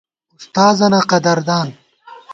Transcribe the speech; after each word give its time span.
اُستاذَنہ 0.37 0.99
قدردان 1.11 1.67